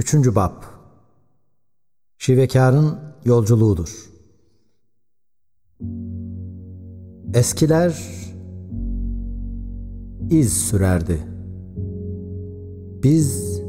Üçüncü 0.00 0.34
Bab 0.34 0.52
Şivekarın 2.18 2.98
yolculuğudur. 3.24 4.10
Eskiler 7.34 8.04
iz 10.30 10.52
sürerdi. 10.52 11.18
Biz 13.02 13.60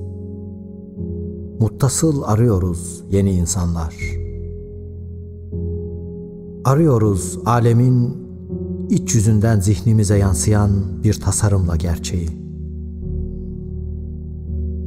muttasıl 1.60 2.24
arıyoruz 2.24 3.04
yeni 3.12 3.32
insanlar. 3.32 3.96
Arıyoruz 6.66 7.40
alemin 7.46 8.18
iç 8.90 9.16
yüzünden 9.16 9.60
zihnimize 9.60 10.18
yansıyan 10.18 11.04
bir 11.04 11.14
tasarımla 11.14 11.76
gerçeği. 11.76 12.30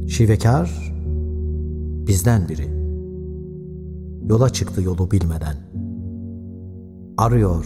Şivekar 0.07 0.94
bizden 2.07 2.49
biri. 2.49 2.69
Yola 4.29 4.49
çıktı 4.49 4.81
yolu 4.81 5.11
bilmeden. 5.11 5.55
Arıyor 7.17 7.65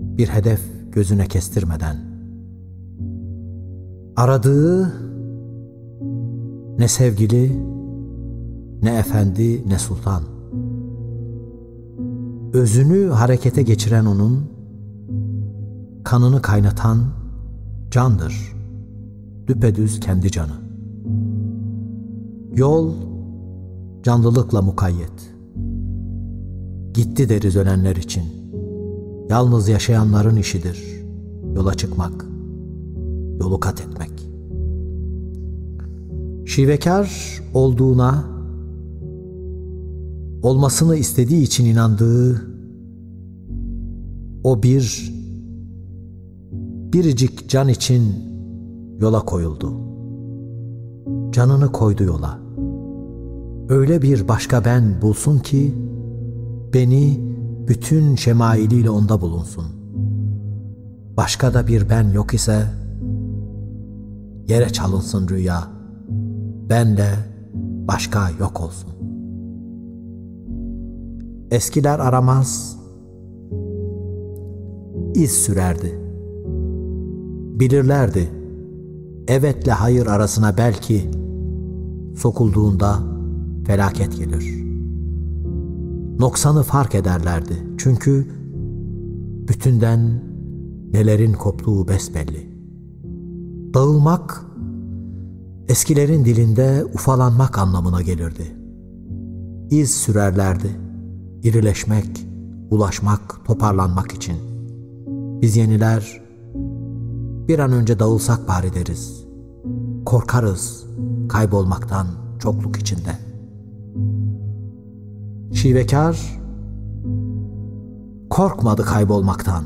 bir 0.00 0.28
hedef 0.28 0.60
gözüne 0.92 1.26
kestirmeden. 1.26 1.96
Aradığı 4.16 4.92
ne 6.78 6.88
sevgili, 6.88 7.52
ne 8.82 8.98
efendi, 8.98 9.68
ne 9.68 9.78
sultan. 9.78 10.22
Özünü 12.52 13.08
harekete 13.08 13.62
geçiren 13.62 14.06
onun, 14.06 14.50
kanını 16.04 16.42
kaynatan 16.42 16.98
candır. 17.90 18.52
Düpedüz 19.46 20.00
kendi 20.00 20.30
canı. 20.30 20.60
Yol 22.54 23.09
canlılıkla 24.02 24.62
mukayyet. 24.62 25.34
Gitti 26.94 27.28
deriz 27.28 27.56
ölenler 27.56 27.96
için. 27.96 28.22
Yalnız 29.28 29.68
yaşayanların 29.68 30.36
işidir. 30.36 30.84
Yola 31.54 31.74
çıkmak, 31.74 32.26
yolu 33.40 33.60
kat 33.60 33.80
etmek. 33.80 34.10
Şivekar 36.46 37.40
olduğuna, 37.54 38.24
olmasını 40.42 40.96
istediği 40.96 41.42
için 41.42 41.64
inandığı 41.64 42.42
o 44.44 44.62
bir 44.62 45.14
biricik 46.92 47.48
can 47.48 47.68
için 47.68 48.02
yola 49.00 49.20
koyuldu. 49.20 49.72
Canını 51.30 51.72
koydu 51.72 52.04
yola 52.04 52.49
öyle 53.70 54.02
bir 54.02 54.28
başka 54.28 54.64
ben 54.64 55.02
bulsun 55.02 55.38
ki 55.38 55.74
beni 56.74 57.20
bütün 57.68 58.16
şemailiyle 58.16 58.90
onda 58.90 59.20
bulunsun. 59.20 59.64
Başka 61.16 61.54
da 61.54 61.66
bir 61.66 61.90
ben 61.90 62.12
yok 62.12 62.34
ise 62.34 62.62
yere 64.48 64.68
çalınsın 64.68 65.28
rüya. 65.28 65.68
Ben 66.68 66.96
de 66.96 67.08
başka 67.88 68.30
yok 68.40 68.60
olsun. 68.60 68.90
Eskiler 71.50 71.98
aramaz, 71.98 72.78
iz 75.14 75.32
sürerdi. 75.32 76.00
Bilirlerdi, 77.60 78.30
evetle 79.28 79.72
hayır 79.72 80.06
arasına 80.06 80.58
belki 80.58 81.10
sokulduğunda 82.16 83.09
felaket 83.70 84.18
gelir. 84.18 84.64
Noksanı 86.18 86.62
fark 86.62 86.94
ederlerdi. 86.94 87.66
Çünkü 87.78 88.26
bütünden 89.48 90.22
nelerin 90.92 91.32
koptuğu 91.32 91.88
besbelli. 91.88 92.50
Dağılmak, 93.74 94.44
eskilerin 95.68 96.24
dilinde 96.24 96.84
ufalanmak 96.94 97.58
anlamına 97.58 98.02
gelirdi. 98.02 98.56
İz 99.70 99.90
sürerlerdi. 99.90 100.70
İrileşmek, 101.42 102.26
ulaşmak, 102.70 103.44
toparlanmak 103.44 104.12
için. 104.12 104.36
Biz 105.42 105.56
yeniler 105.56 106.22
bir 107.48 107.58
an 107.58 107.72
önce 107.72 107.98
dağılsak 107.98 108.48
bari 108.48 108.74
deriz. 108.74 109.24
Korkarız 110.04 110.86
kaybolmaktan 111.28 112.06
çokluk 112.38 112.76
içinde.'' 112.76 113.29
Şivekar 115.52 116.40
korkmadı 118.30 118.82
kaybolmaktan. 118.82 119.64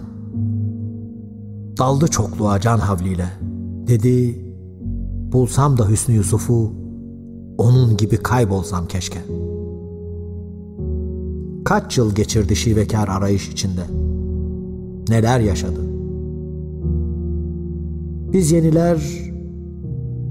Daldı 1.78 2.08
çokluğa 2.08 2.60
can 2.60 2.78
havliyle. 2.78 3.26
Dedi, 3.86 4.44
bulsam 5.32 5.78
da 5.78 5.88
Hüsnü 5.88 6.14
Yusuf'u 6.14 6.72
onun 7.58 7.96
gibi 7.96 8.16
kaybolsam 8.16 8.86
keşke. 8.86 9.18
Kaç 11.64 11.98
yıl 11.98 12.14
geçirdi 12.14 12.56
şivekar 12.56 13.08
arayış 13.08 13.48
içinde. 13.48 13.80
Neler 15.08 15.40
yaşadı. 15.40 15.80
Biz 18.32 18.52
yeniler 18.52 18.96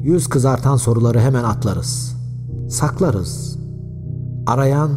yüz 0.04 0.28
kızartan 0.28 0.76
soruları 0.76 1.20
hemen 1.20 1.44
atlarız. 1.44 2.16
Saklarız. 2.70 3.60
Arayan 4.48 4.90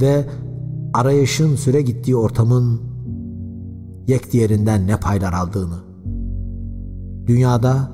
ve 0.00 0.24
arayışın 0.94 1.56
süre 1.56 1.82
gittiği 1.82 2.16
ortamın 2.16 2.80
yek 4.06 4.32
diğerinden 4.32 4.86
ne 4.86 4.96
paylar 4.96 5.32
aldığını. 5.32 5.78
Dünyada 7.26 7.90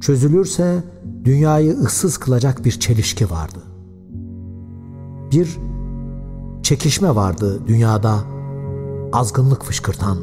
çözülürse 0.00 0.84
dünyayı 1.24 1.72
ıssız 1.72 2.18
kılacak 2.18 2.64
bir 2.64 2.70
çelişki 2.70 3.30
vardı. 3.30 3.58
Bir 5.32 5.58
çekişme 6.62 7.14
vardı 7.14 7.66
dünyada 7.66 8.14
azgınlık 9.12 9.64
fışkırtan 9.64 10.18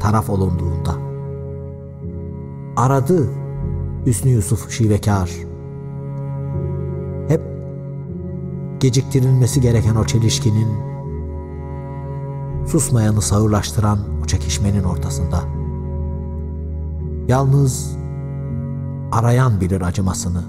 taraf 0.00 0.30
olunduğunda. 0.30 0.94
Aradı 2.76 3.28
Hüsnü 4.06 4.30
Yusuf 4.30 4.70
şivekar 4.70 5.30
geciktirilmesi 8.82 9.60
gereken 9.60 9.94
o 9.94 10.04
çelişkinin, 10.04 10.68
susmayanı 12.66 13.22
sağırlaştıran 13.22 13.98
o 14.22 14.26
çekişmenin 14.26 14.82
ortasında. 14.82 15.44
Yalnız 17.28 17.96
arayan 19.12 19.60
bilir 19.60 19.80
acımasını. 19.80 20.42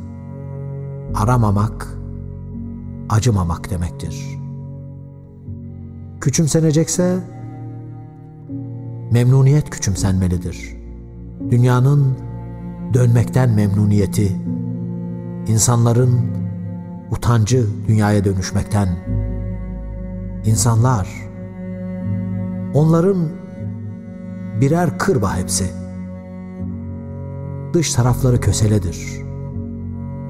Aramamak, 1.16 1.88
acımamak 3.10 3.70
demektir. 3.70 4.40
Küçümsenecekse 6.22 7.20
memnuniyet 9.12 9.70
küçümsenmelidir. 9.70 10.78
Dünyanın 11.50 12.18
dönmekten 12.94 13.50
memnuniyeti, 13.50 14.36
insanların 15.48 16.43
utancı 17.13 17.66
dünyaya 17.88 18.24
dönüşmekten. 18.25 18.88
İnsanlar, 20.46 21.07
onların 22.74 23.29
birer 24.62 24.97
kırba 24.97 25.38
hepsi. 25.38 25.66
Dış 27.73 27.94
tarafları 27.94 28.40
köseledir. 28.40 29.07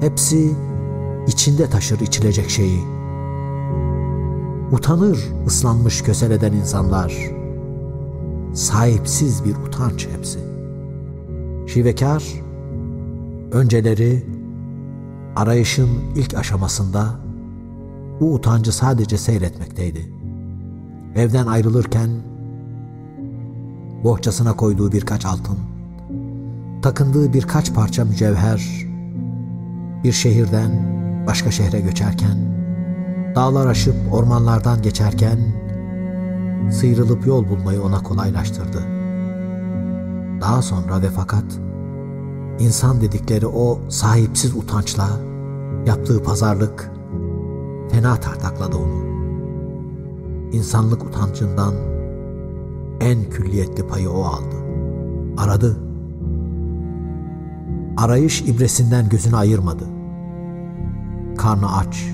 Hepsi 0.00 0.50
içinde 1.26 1.70
taşır 1.70 2.00
içilecek 2.00 2.50
şeyi. 2.50 2.80
Utanır 4.72 5.18
ıslanmış 5.46 6.02
köseleden 6.02 6.52
insanlar. 6.52 7.30
Sahipsiz 8.54 9.44
bir 9.44 9.56
utanç 9.56 10.08
hepsi. 10.16 10.38
Şivekar, 11.66 12.24
önceleri 13.52 14.33
Arayışın 15.36 15.88
ilk 16.16 16.34
aşamasında 16.34 17.06
bu 18.20 18.34
utancı 18.34 18.72
sadece 18.72 19.18
seyretmekteydi. 19.18 20.12
Evden 21.14 21.46
ayrılırken 21.46 22.10
bohçasına 24.04 24.56
koyduğu 24.56 24.92
birkaç 24.92 25.26
altın, 25.26 25.58
takındığı 26.82 27.32
birkaç 27.32 27.74
parça 27.74 28.04
mücevher, 28.04 28.86
bir 30.04 30.12
şehirden 30.12 30.70
başka 31.26 31.50
şehre 31.50 31.80
göçerken, 31.80 32.38
dağlar 33.34 33.66
aşıp 33.66 33.96
ormanlardan 34.12 34.82
geçerken, 34.82 35.38
sıyrılıp 36.70 37.26
yol 37.26 37.48
bulmayı 37.48 37.82
ona 37.82 38.02
kolaylaştırdı. 38.02 38.82
Daha 40.40 40.62
sonra 40.62 41.02
ve 41.02 41.10
fakat 41.10 41.44
İnsan 42.58 43.00
dedikleri 43.00 43.46
o 43.46 43.78
sahipsiz 43.88 44.56
utançla 44.56 45.08
Yaptığı 45.86 46.22
pazarlık 46.22 46.90
fena 47.90 48.16
tartakladı 48.16 48.76
onu. 48.76 49.04
İnsanlık 50.52 51.04
utancından 51.04 51.74
en 53.00 53.30
külliyetli 53.30 53.86
payı 53.86 54.10
o 54.10 54.24
aldı. 54.24 54.56
Aradı. 55.36 55.76
Arayış 57.96 58.42
ibresinden 58.42 59.08
gözünü 59.08 59.36
ayırmadı. 59.36 59.84
Karnı 61.36 61.76
aç. 61.76 62.06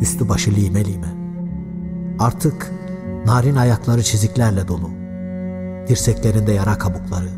Üstü 0.00 0.28
başı 0.28 0.50
lime 0.50 0.84
lime. 0.84 1.14
Artık 2.18 2.72
narin 3.26 3.56
ayakları 3.56 4.02
çiziklerle 4.02 4.68
dolu. 4.68 4.90
Dirseklerinde 5.88 6.52
yara 6.52 6.78
kabukları. 6.78 7.28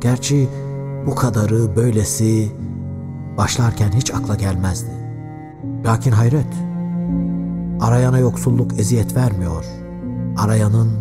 Gerçi 0.00 0.48
bu 1.06 1.14
kadarı 1.14 1.76
böylesi 1.76 2.52
başlarken 3.36 3.92
hiç 3.92 4.14
akla 4.14 4.34
gelmezdi. 4.34 4.90
Lakin 5.84 6.10
hayret, 6.10 6.54
arayana 7.80 8.18
yoksulluk 8.18 8.80
eziyet 8.80 9.16
vermiyor. 9.16 9.64
Arayanın 10.38 10.92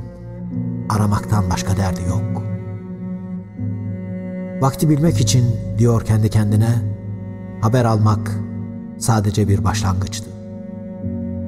aramaktan 0.89 1.49
başka 1.49 1.77
derdi 1.77 2.01
yok. 2.09 2.43
Vakti 4.61 4.89
bilmek 4.89 5.19
için 5.19 5.45
diyor 5.77 6.05
kendi 6.05 6.29
kendine, 6.29 6.69
haber 7.61 7.85
almak 7.85 8.31
sadece 8.97 9.47
bir 9.47 9.63
başlangıçtı. 9.63 10.29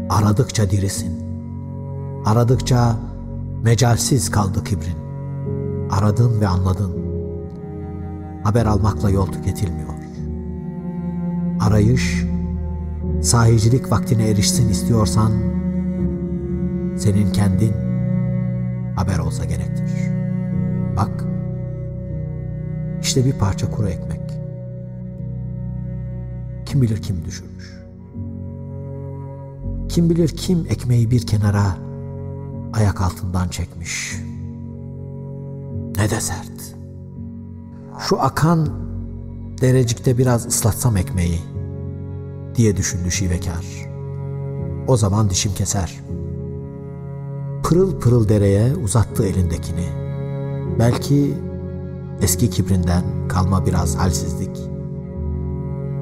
Aradıkça 0.09 0.69
dirisin. 0.69 1.19
Aradıkça 2.25 2.95
mecalsiz 3.63 4.31
kaldı 4.31 4.63
kibrin. 4.63 4.97
Aradın 5.91 6.41
ve 6.41 6.47
anladın. 6.47 7.08
Haber 8.44 8.65
almakla 8.65 9.09
yol 9.09 9.27
tüketilmiyor. 9.27 9.89
Arayış, 11.59 12.25
sahicilik 13.21 13.91
vaktine 13.91 14.30
erişsin 14.30 14.69
istiyorsan, 14.69 15.31
senin 16.97 17.31
kendin 17.31 17.74
haber 18.95 19.19
olsa 19.19 19.45
gerektir. 19.45 19.91
Bak, 20.97 21.25
işte 23.01 23.25
bir 23.25 23.33
parça 23.33 23.71
kuru 23.71 23.88
ekmek. 23.88 24.21
Kim 26.65 26.81
bilir 26.81 27.01
kim 27.01 27.25
düşürmüş. 27.25 27.80
Kim 29.89 30.09
bilir 30.09 30.30
kim 30.30 30.65
ekmeği 30.69 31.12
bir 31.12 31.27
kenara 31.27 31.77
ayak 32.74 33.01
altından 33.01 33.47
çekmiş. 33.47 34.15
Ne 35.97 36.09
de 36.09 36.21
sert. 36.21 36.78
Şu 37.99 38.21
akan 38.21 38.67
derecikte 39.61 40.17
biraz 40.17 40.47
ıslatsam 40.47 40.97
ekmeği 40.97 41.39
diye 42.55 42.77
düşündü 42.77 43.11
şivekar. 43.11 43.65
O 44.87 44.97
zaman 44.97 45.29
dişim 45.29 45.53
keser. 45.53 45.99
Pırıl 47.63 47.99
pırıl 47.99 48.29
dereye 48.29 48.75
uzattı 48.75 49.25
elindekini. 49.25 49.89
Belki 50.79 51.33
eski 52.21 52.49
kibrinden 52.49 53.03
kalma 53.27 53.65
biraz 53.65 53.95
halsizlik. 53.95 54.57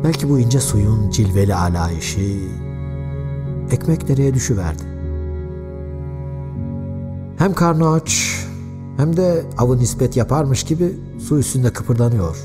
Belki 0.03 0.29
bu 0.29 0.39
ince 0.39 0.59
suyun 0.59 1.09
cilveli 1.09 1.55
alayişi 1.55 2.49
ekmek 3.71 4.07
dereye 4.07 4.33
düşüverdi. 4.33 4.83
Hem 7.37 7.53
karnı 7.53 7.91
aç 7.91 8.37
hem 8.97 9.17
de 9.17 9.45
avı 9.57 9.77
nispet 9.77 10.17
yaparmış 10.17 10.63
gibi 10.63 11.06
su 11.17 11.39
üstünde 11.39 11.69
kıpırdanıyor. 11.69 12.37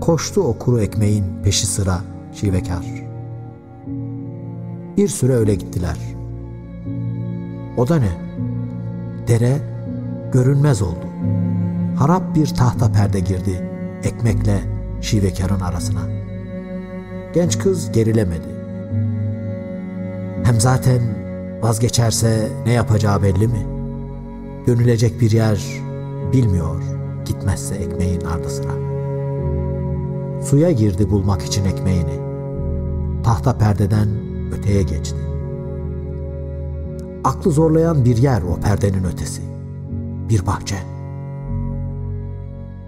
Koştu 0.00 0.40
o 0.40 0.58
kuru 0.58 0.80
ekmeğin 0.80 1.24
peşi 1.44 1.66
sıra 1.66 2.00
şivekar. 2.34 2.84
Bir 4.96 5.08
süre 5.08 5.32
öyle 5.32 5.54
gittiler. 5.54 5.96
O 7.76 7.88
da 7.88 7.96
ne? 7.96 8.10
Dere 9.28 9.58
görünmez 10.32 10.82
oldu. 10.82 11.06
Harap 11.96 12.34
bir 12.34 12.46
tahta 12.46 12.92
perde 12.92 13.20
girdi 13.20 13.70
ekmekle 14.02 14.60
şivekarın 15.00 15.60
arasına. 15.60 16.00
Genç 17.34 17.58
kız 17.58 17.92
gerilemedi. 17.92 18.48
Hem 20.44 20.60
zaten 20.60 21.02
vazgeçerse 21.62 22.48
ne 22.66 22.72
yapacağı 22.72 23.22
belli 23.22 23.48
mi? 23.48 23.66
Dönülecek 24.66 25.20
bir 25.20 25.30
yer 25.30 25.60
bilmiyor 26.32 26.99
gitmezse 27.30 27.74
ekmeğin 27.74 28.20
ardı 28.20 28.48
sıra. 28.48 28.72
Suya 30.42 30.70
girdi 30.70 31.10
bulmak 31.10 31.42
için 31.42 31.64
ekmeğini. 31.64 32.20
Tahta 33.22 33.58
perdeden 33.58 34.08
öteye 34.58 34.82
geçti. 34.82 35.16
Aklı 37.24 37.50
zorlayan 37.50 38.04
bir 38.04 38.16
yer 38.16 38.42
o 38.42 38.60
perdenin 38.60 39.04
ötesi. 39.04 39.42
Bir 40.28 40.46
bahçe. 40.46 40.76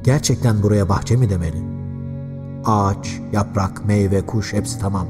Gerçekten 0.05 0.63
buraya 0.63 0.89
bahçe 0.89 1.17
mi 1.17 1.31
demeli? 1.31 1.63
Ağaç, 2.65 3.21
yaprak, 3.33 3.87
meyve, 3.87 4.27
kuş 4.27 4.53
hepsi 4.53 4.79
tamam. 4.79 5.07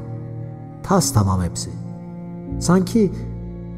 Tas 0.83 1.13
tamam 1.13 1.43
hepsi. 1.43 1.69
Sanki 2.59 3.11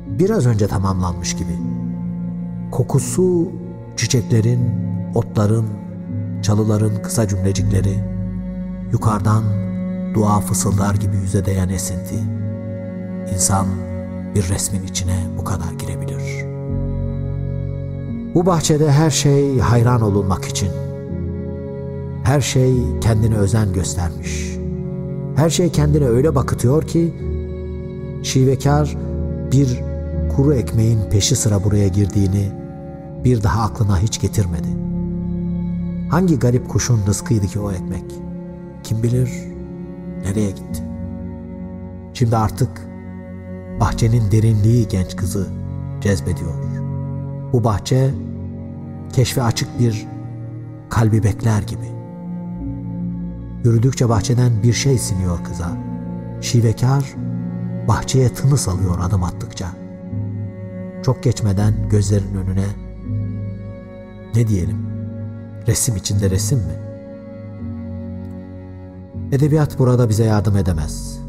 biraz 0.08 0.46
önce 0.46 0.68
tamamlanmış 0.68 1.36
gibi. 1.36 1.58
Kokusu 2.72 3.52
çiçeklerin, 3.96 4.85
otların, 5.16 5.66
çalıların 6.42 7.02
kısa 7.04 7.28
cümlecikleri, 7.28 8.00
yukarıdan 8.92 9.44
dua 10.14 10.40
fısıldar 10.40 10.96
gibi 10.96 11.16
yüze 11.16 11.46
değen 11.46 11.70
esinti. 11.70 12.16
İnsan 13.34 13.68
bir 14.36 14.50
resmin 14.50 14.84
içine 14.84 15.18
bu 15.38 15.44
kadar 15.44 15.72
girebilir. 15.80 16.46
Bu 18.36 18.46
bahçede 18.46 18.92
her 18.92 19.10
şey 19.10 19.60
hayran 19.60 20.02
olunmak 20.02 20.46
için. 20.46 20.70
Her 22.24 22.42
şey 22.42 22.74
kendine 23.02 23.36
özen 23.36 23.74
göstermiş. 23.74 24.58
Her 25.36 25.50
şey 25.50 25.70
kendine 25.70 26.06
öyle 26.06 26.36
bakıtıyor 26.36 26.88
ki 26.88 27.14
şivekar 28.24 28.98
bir 29.52 29.80
kuru 30.36 30.54
ekmeğin 30.54 31.10
peşi 31.10 31.36
sıra 31.36 31.64
buraya 31.64 31.88
girdiğini 31.88 32.52
bir 33.24 33.44
daha 33.44 33.62
aklına 33.62 34.00
hiç 34.00 34.22
getirmedi. 34.22 34.85
Hangi 36.10 36.40
garip 36.40 36.70
kuşun 36.70 37.00
rızkıydı 37.08 37.48
ki 37.48 37.60
o 37.60 37.72
ekmek? 37.72 38.06
Kim 38.84 39.04
bilir 39.04 39.32
nereye 40.24 40.52
gitti? 40.52 40.84
Şimdi 42.14 42.38
artık 42.38 42.70
bahçenin 43.80 44.32
derinliği 44.32 44.88
genç 44.88 45.16
kızı 45.16 45.48
cezbediyor. 46.02 46.54
Bu 47.54 47.64
bahçe 47.64 48.14
keşfe 49.14 49.44
açık 49.44 49.80
bir 49.80 50.08
kalbi 50.90 51.24
bekler 51.24 51.62
gibi. 51.62 51.96
Yürüdükçe 53.64 54.10
bahçeden 54.10 54.64
bir 54.64 54.74
şey 54.74 54.98
siniyor 54.98 55.44
kıza. 55.44 55.78
Şivekar 56.42 57.16
bahçeye 57.88 58.30
tınıs 58.30 58.68
alıyor 58.68 58.98
adım 59.02 59.24
attıkça. 59.24 59.68
Çok 61.04 61.24
geçmeden 61.24 61.74
gözlerinin 61.90 62.36
önüne 62.36 62.66
ne 64.36 64.48
diyelim? 64.48 64.95
Resim 65.68 65.96
içinde 65.96 66.30
resim 66.30 66.58
mi? 66.58 66.76
Edebiyat 69.32 69.80
burada 69.80 70.10
bize 70.10 70.24
yardım 70.24 70.58
edemez. 70.58 71.20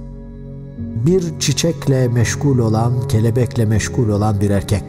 Bir 0.78 1.38
çiçekle 1.40 2.09
meşgul 2.09 2.59
olan, 2.59 3.09
kelebekle 3.09 3.64
meşgul 3.64 4.09
olan 4.09 4.40
bir 4.40 4.50
erkek. 4.50 4.85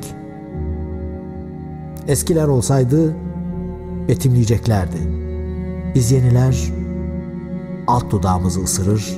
Eskiler 2.07 2.47
olsaydı 2.47 3.15
betimleyeceklerdi. 4.07 4.97
Biz 5.95 6.11
yeniler 6.11 6.73
alt 7.87 8.11
dudağımızı 8.11 8.63
ısırır 8.63 9.17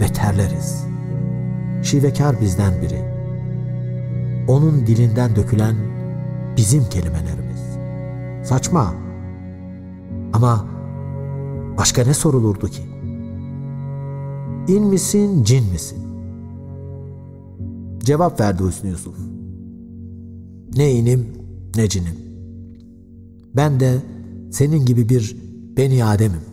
ve 0.00 0.06
terleriz. 0.06 0.84
Şivekar 1.82 2.40
bizden 2.40 2.72
biri. 2.82 3.02
Onun 4.48 4.86
dilinden 4.86 5.36
dökülen 5.36 5.74
bizim 6.56 6.84
kelimelerimiz. 6.84 7.60
Saçma. 8.44 9.09
Ama 10.32 10.66
başka 11.78 12.04
ne 12.04 12.14
sorulurdu 12.14 12.68
ki? 12.68 12.82
İn 14.68 14.84
misin, 14.84 15.44
cin 15.44 15.70
misin? 15.72 15.98
Cevap 18.04 18.40
verdi 18.40 18.64
Hüsnü 18.64 18.90
Yusuf. 18.90 19.14
Ne 20.76 20.92
inim, 20.92 21.26
ne 21.76 21.88
cinim. 21.88 22.16
Ben 23.56 23.80
de 23.80 23.98
senin 24.50 24.86
gibi 24.86 25.08
bir 25.08 25.36
beni 25.76 26.04
Adem'im. 26.04 26.49